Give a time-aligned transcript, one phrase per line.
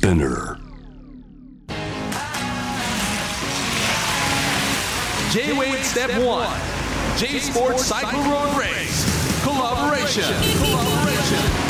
[0.00, 0.58] Spinner
[5.30, 6.48] J-Wave Step 1
[7.18, 10.24] J Sports Cycle Road Race Collaboration
[10.58, 11.66] Collaboration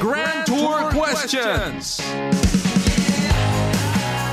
[0.00, 2.00] Grand Tour Questions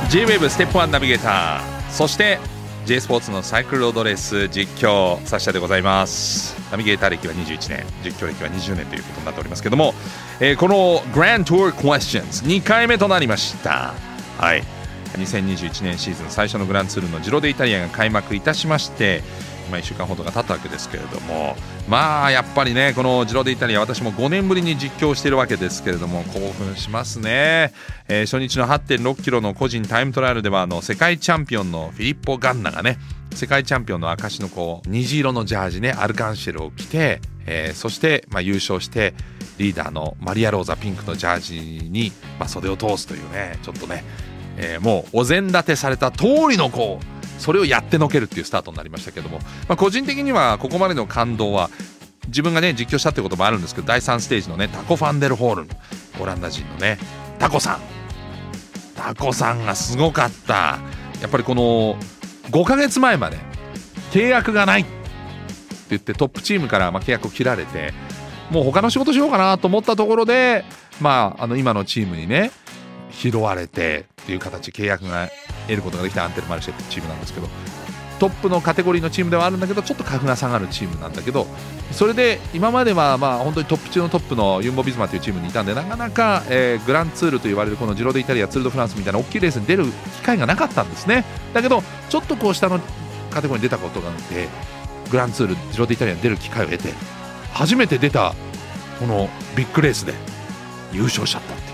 [0.09, 2.39] J-WAVE ステップ1ナビゲーターそして
[2.88, 6.56] J スポーツのサイクルロードレース実況サッシャでございます。
[6.70, 7.84] ナビゲーター歴は21年。
[8.02, 9.92] 実況歴は20年ということになっておりますけども、
[10.40, 13.92] えーこのグラントゥークエスチョンズ2回目となりました。
[14.38, 14.64] はい。
[15.18, 19.22] 2021年シーズン最初のグランツールのジロデイタリアが開幕いたしまして
[19.68, 21.54] 今1週間ほどが経ったわけですけれども
[21.88, 27.72] まあやっぱりねこのジロデイタリア私も5年ぶりに実況しているわけですけれども興奮しますね、
[28.08, 32.98] えー初日の8.6キロの個人タイムトライアルではあの世界チャンピオンのフィリッポ・ガンナがね
[33.34, 39.14] 世界チャンピオンの証のこう虹色のジャージねアルカンシェルを着て、えーそして、まあ、優勝して
[39.58, 44.04] リーダーのマリア・ローザピンクのジャージに、まあ、袖を通すというねちょっとね、
[44.56, 51.70] えーもうお膳立てされた通りのこうそれをやってのけるっていうスタートになりましたけども、まあ、個人的にはここまでの感動は
[52.26, 55.68] 自分がね実況したってこともあるんですけど第3ステージのねタコ・ファンデルホールン
[56.20, 56.98] オランダ人のね
[57.38, 57.80] タコさん。
[58.96, 60.78] タコさんがすごかった。
[61.22, 61.96] やっぱりこの
[62.50, 63.38] 5ヶ月前まで
[64.10, 64.82] 契約がない。
[64.82, 64.90] って
[65.90, 67.94] 言ってトップチームからま契約を切られて
[68.50, 70.64] もう他の仕事しようかなと思ったところで
[71.00, 72.50] まああの今のチームにね
[73.10, 75.30] 拾われてっていう形契約が
[75.68, 77.48] 得ることができたアンテルマルシェってチームなんですけど
[78.18, 81.46] トップのカテゴリーのチームではあるんだけどちょっと格が下がるチームなんだけど
[81.92, 91.24] それで今まではまあ本当にトップ中のトップのユンボ・ビズマというチームにいたんでなかなか、えグランツールと言われるこのジロデイタリアツール・ド・フランスみたいな大きいレースに出る機会がなかったんですね。
[91.54, 92.80] だけどちょっとこう下の
[93.30, 94.48] カテゴリーに出たことがあって
[95.10, 96.92] グランツールジロデイタリアに出る機会を得て
[97.52, 98.34] 初めて出た
[98.98, 100.14] このビッグレースで
[100.92, 101.67] 優勝しちゃった。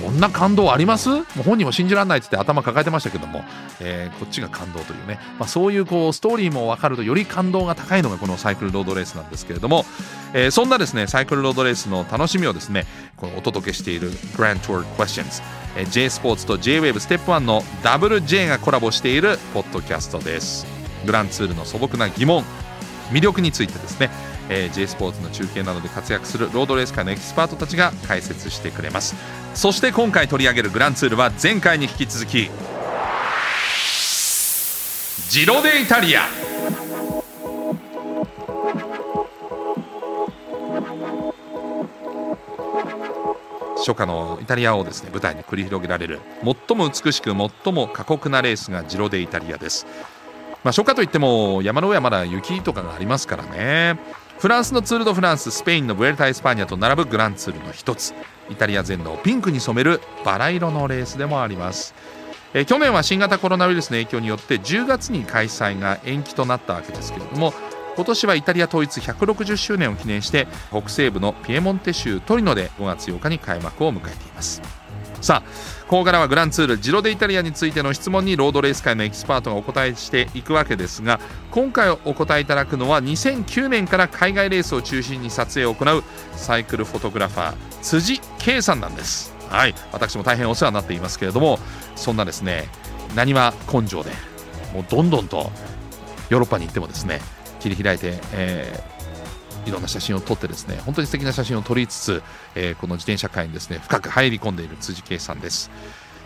[0.00, 1.08] こんな感動あります？
[1.08, 3.44] もう本人も信じられないって言って頭抱えてましたけども、
[3.80, 9.84] えーこっちが感動というね、まあ、そういうこうストーリーも分かるとより感動が高いのがこのサイクルロードレースなんですけれども、
[10.34, 12.86] えーそんなですねサイクルロードレースの楽しみをですね
[13.16, 15.42] このお届けしている Grand Tour Questions、
[15.76, 20.66] えー J スポーツと JWAVE STEP ONE の WJ がコラボしているポッドキャストです。
[21.06, 22.44] グランツールの素朴な疑問。
[23.10, 24.10] 魅力についてですね、
[24.50, 29.14] えー J スポーツの中継などで活躍するロードレース界のエキスパートたちが解説してくれます。
[29.58, 32.48] そして今回取り上げるグランツールは前回に引き続き
[35.30, 36.28] ジロデイタリア。
[43.78, 49.88] 初夏のイタリアをですね舞台に繰り広げられる最も美しく最も過酷なレースがジロデイタリアです。
[50.62, 53.98] まあ、初夏といっても山の上はまだ雪とかがありますからね。
[54.38, 58.14] フランスのツール・ド・フランススペインのブエルタ・エスパーニャと並ぶグランツールの一つ。
[58.48, 61.92] イタリア全土をピンクに染めるバラ色のレースでもあります。
[62.54, 67.52] え去年は新型コロナウイルスの影響によって10月に開催が延期となったわけですけれども
[67.96, 74.62] 今年はイタリア統一160周年を記念して北西部のピエモンテ州トリノで5月8日に開幕を迎えています。
[75.20, 81.18] さあここからはグランツールジロデイタリアについての質問にロードレース界のエキスパートがお答えしていくわけですが
[81.50, 86.04] 今回お答えいただくのは2009年から海外レースを中心に撮影を行う
[86.36, 89.34] サイクルフォトグラファー辻啓さんなんです。
[89.48, 89.74] はい。
[89.92, 91.58] 私も大変お世話になっていますけれども
[91.96, 92.68] そんなですね
[93.14, 94.10] なにわ根性で
[94.74, 95.50] もうどんどんと
[96.28, 97.20] ヨーロッパに行ってもですね
[97.60, 98.97] 切り開いて、えー
[99.68, 102.22] いろんな写真を撮ってですね本当に素敵な写真を撮りつつ、
[102.54, 105.70] えーこの自転車界にですね深く入り込んでいる辻圭さんです。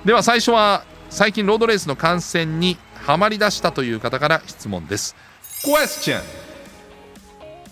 [0.04, 5.14] では最初は最近ロードレースの観戦にはまり出したという方から質問です。
[5.64, 6.20] Question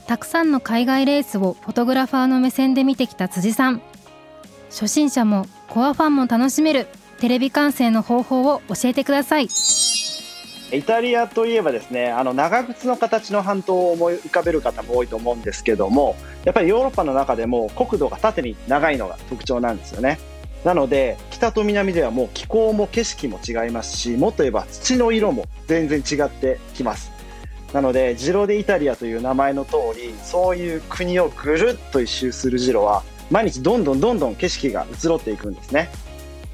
[0.06, 3.80] たくさんの海外レースをフォトグラファーの目線で見てきた辻さん。
[4.70, 6.86] 初心者もコアファンも楽しめる
[7.18, 9.48] テレビ観戦の方法を教えてください。
[10.72, 20.18] イタリアといえばですねあの長靴の形の半島を思い浮かべる方も多いと思うんですけどもやっぱりヨーロッパの中でも国土が縦に長いのが特徴なんですよね。
[20.64, 27.10] なので北と南ではもう気候も景色も違いますしもっと言えば土の色も全然違ってきます。
[27.72, 35.88] なのでジロデイタリアという名前の通りそういう国をぐるっと一周するジロは毎日どんどんどんどん景色が移ろっていくんですね。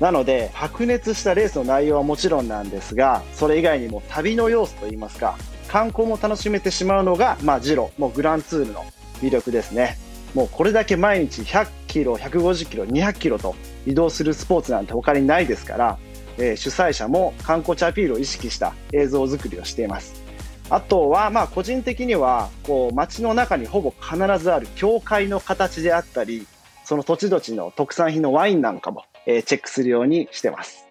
[0.00, 5.36] なので白熱したレースの内容はもちろんなんですがそれ以外にも旅の要素といいますか
[5.68, 8.84] 観光も楽しめてしまうのが、まあ、ジロもうグランツールの
[9.20, 9.98] 魅力ですね。
[10.34, 13.54] もうこれだけ毎日100キロ150キロ200キロと
[13.86, 15.98] 移動するスポーツなんて他にないですから、
[16.36, 20.22] えー主催者も観光地アピールを意識した映像作りをしています。
[20.68, 26.46] あとは、まあ、個人的にはこう街の中にほぼ必ずある教会の形であったり
[26.84, 30.86] その土地土地の特産品のワインなんかも、えー、チェックするようにしてます。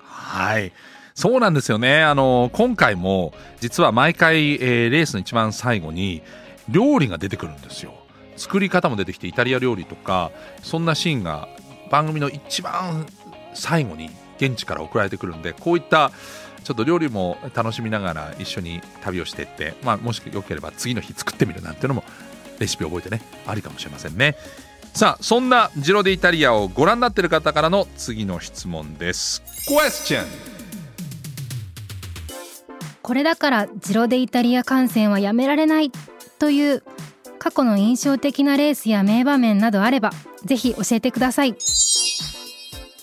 [0.00, 0.72] はい。
[1.14, 2.02] そうなんですよね。
[2.02, 6.22] あの今回も実は毎回、えー、レースの一番最後に
[6.68, 7.94] 料理が出てくるんですよ。
[8.36, 10.32] 作り方も出てきてイタリア料理とか
[10.62, 11.48] そんなシーンが
[11.90, 13.06] 番組の一番
[13.54, 16.10] 最後に現地から送られてくるんでこういった
[16.64, 22.02] ちょっと料理も楽しみながら一緒に旅をしていって、まあ、もしよければ次の日作ってみるなんていうのも
[22.58, 24.34] レシピを覚えてねありかもしれませんね。
[24.94, 29.42] さあそんなジロデイタリアをご覧になっている方からの次の質問です。
[29.68, 30.24] Question
[33.02, 35.90] これだからジロデイタリア観戦はやめられない
[36.38, 36.84] という
[37.40, 40.12] 過去の印象的なレースや名場面などあれば
[40.44, 41.56] ぜひ教えてください。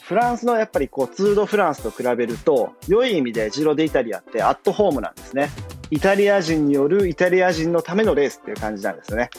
[0.01, 5.49] フランスのやっぱりこうツードフランスと比べると良い意味でジロデイタリアってアットホームなんですね。
[5.89, 9.29] イタリア人によるイタリア人のためのレースっていう感じなんですよね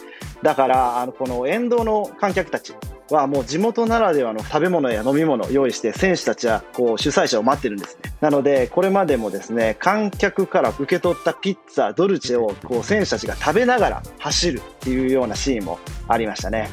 [0.43, 2.75] だからあのこの沿道の観客たち
[3.11, 8.12] はもう地元ならではの食べ物や飲み物を用意して選手たちはこう主催者を待ってるんですね。
[8.21, 15.79] なのでこれまでもですね観客から受け取ったピッツァ、ドルチェをこう選手たちが食べながら走るっていうようなシーンも
[16.09, 16.71] ありましたね。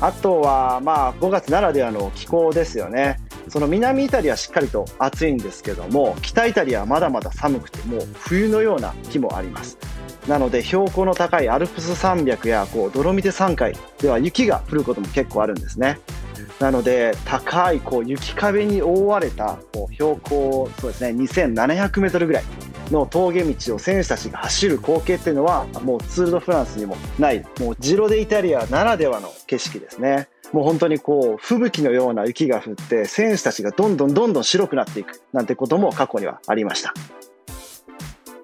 [0.00, 3.18] あとはまあ5月ならではの気候ですよね。
[3.48, 9.76] その南イタリアはしっかりと暑いんですけども北イタリアはまだまだ寒くてもう冬のような日もあります。
[10.28, 15.98] なので標高の高いアルプス山脈やこうドロミテ山塊では雪が降ることも結構あるんですね。
[16.58, 22.44] なので高いこう雪壁に覆われたこう標高そうですね2700メートルぐらい
[22.90, 30.28] の峠道を選手たちが走る光景っていうのはもうツール・ド・フランスにもないもうジロデイタリアならではの景色ですね。
[30.52, 36.92] もう本当にこう吹雪のような雪が降って選手たちがどんどんどんどん白くなっていくなんてことも過去にはありました。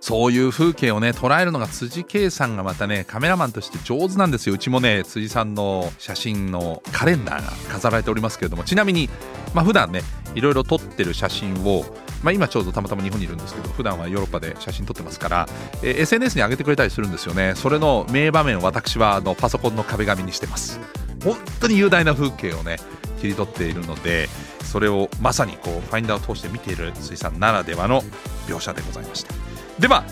[0.07, 4.55] そういう風景をね捉えるのが辻圭さんがまたねカメラマンとして上手なんですよ。
[4.55, 8.63] うちもね辻さんの写真のカレンダーが飾られておりますけれども。
[8.63, 9.11] ちなみに
[9.53, 10.03] まあ普段ね
[10.37, 11.85] いろいろ撮ってる写真を
[12.23, 15.49] まあ、今ちょうどたまたま日本にいるんですけど普段はヨーロッパで写真撮ってますから、
[15.83, 17.55] え、SNS に上げてくれたりするんですよね。
[17.57, 20.79] それの名場面を私はあのパソコンの壁紙にしてます。
[21.25, 22.77] 本当に雄大な風景をね
[23.21, 24.29] 切り取っているので
[24.63, 28.03] それをまさにこうファインダーを通して見ている辻さんならではの
[28.47, 29.46] 描写でございました。
[29.79, 30.05] では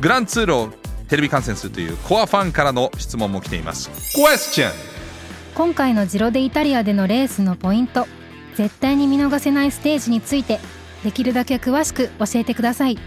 [0.00, 0.68] グランツールを
[1.08, 3.90] テレビ観戦するというコアファンからの質問も来ています。
[4.18, 4.70] Question
[5.54, 8.06] 今回のジロデイタリアでのレースのポイント。
[8.54, 10.58] 絶対に見逃せないステージについて。
[11.04, 12.98] できるだけ詳しく教えてください。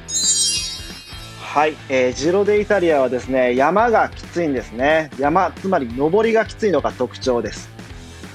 [1.41, 5.09] はい、えー、ジロデイタリアはですね山がきついんですね。
[5.17, 7.69] 山つまり上りがきついのが特徴です。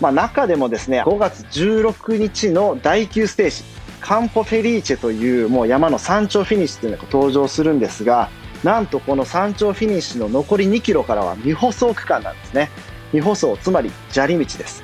[0.00, 3.62] まあ、中でもですね5月16日の第9ステージ
[4.10, 8.28] カンポフェリーチェというもう山の山頂フィニッシュというのが登場するんですが
[8.64, 12.70] なんとこの山頂フィニッシュの残り2キロからは未舗装区間なんですね。
[13.12, 14.82] 未舗装つまり砂利道です。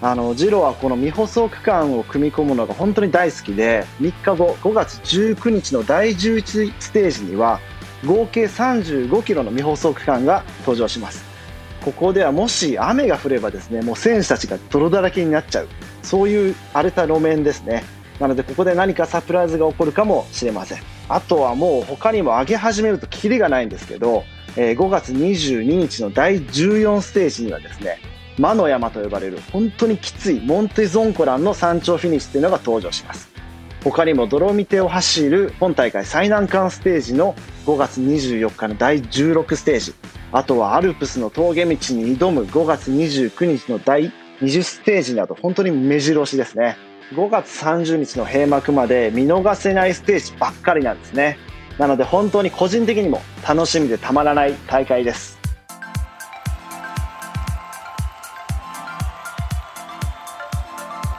[0.00, 7.58] あのジローはこの未舗装区間を組み込むのが本当に大好きで3日後5月19日の第11ステージには
[8.06, 11.24] 合計35キロの未舗装区間が登場します。
[11.84, 15.68] ここではもし雨が降ればですねもう選手たちが泥だらけになっちゃう。
[16.04, 17.82] そういう荒れた路面ですね。
[18.20, 20.78] なのでここで何かサプライズが起こるかもしれません。
[21.08, 24.22] あとはもう他にも上げ始めるとキリがないんですけど、
[24.56, 27.98] えー、5月22日の第14ステージにはですね
[28.38, 33.30] 魔の山と呼ばれる本当にきついモンテゾンコランの山頂フィニッシュというのが登場します。
[33.82, 37.34] 他にもドロミテを走る本大会最難関ステージの
[37.64, 39.94] 5月24日の第16ステージ。
[40.32, 41.76] あとはアルプスの峠道に
[42.18, 44.12] 挑む5月29日の第
[44.42, 46.76] 20ステージなど本当に目白押しですね。
[47.12, 51.38] 5月30日の閉幕まで見逃せないステージばっかりなんですね。
[51.76, 55.40] なので本当に個人的にも楽しみでたまらない大会です。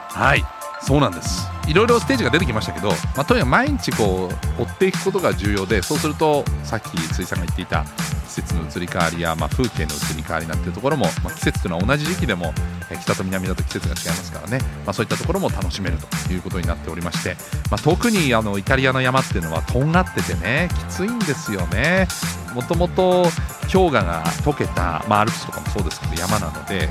[0.08, 0.42] はい
[0.80, 1.46] そうなんです。
[1.68, 7.84] いろいろステージが出てきましたけど、まあ、とにかく毎日こう追っていくことが重要でそうするとさっき辻さんが言っていた
[8.26, 12.52] 季節の移り変わりや、まあ、風景の移り変わりなんていうところも、まあ、季節というのは同じ時期でも
[12.98, 15.96] 北と南だと季節が違いますからね、まあ、そういったところも楽しめる
[16.26, 17.36] ということになっておりまして、
[17.70, 22.06] まあ、特にあのイタリアの山っていうのはとんがっててねきついんですよね。
[22.54, 23.24] もともと
[23.72, 26.88] 氷河が溶けた、まあ、アルプスとかもそうですけど山なので、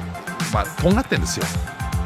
[0.53, 1.45] まあ、とんがってんですよ。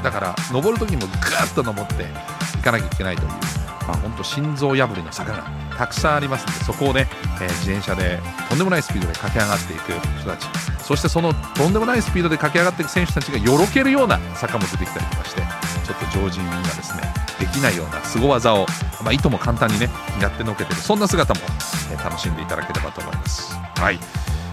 [0.04, 1.10] だから登る時もぐっ
[1.56, 3.65] と登っていかなきゃいけないという。
[3.88, 5.44] まあ、本当心臓破りの坂が
[5.78, 7.08] たくさんありますのでそこをね、
[7.42, 10.48] えー、自転車でとんでもないスピードで駆け上がっていく人たち。
[10.86, 17.02] そしてそのとんでもないスピードで駆け上がっていく選手たちがよろけるような坂も出てきたりとかしてちょっと常人にはですね
[17.40, 18.68] できないような凄技を、
[19.04, 19.90] まあ、いとも簡単にね
[20.22, 20.80] やってのけてる。
[20.80, 21.40] そんな姿も、
[21.92, 23.56] えー、楽しんでいただければと思います。
[23.56, 24.00] はい。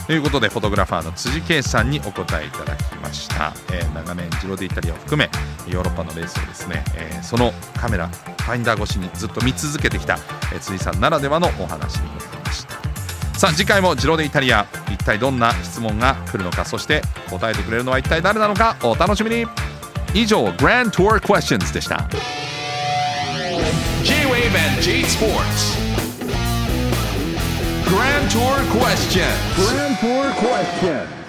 [0.06, 5.30] ということでフォトグラファーの辻圭さんにお答えいただきました、えー長年ジロデイタリアを含め
[5.70, 10.14] ヨーロッパのレースをですね、えーそのカメラファインダー越しにずっと見続けてきた、
[10.52, 12.74] えー辻さんならではのお話になりました。
[13.38, 19.46] さあ次回もジロデイタリア一体どんな質問が来るのかそして答えてくれるのは一体誰なのかお楽しみに。
[20.14, 22.08] 以上グラントゥア Questions でした。
[24.04, 25.81] J-Wave and J Sports.
[27.92, 29.28] Grand Tour Question.
[29.54, 31.21] Grand Tour Question.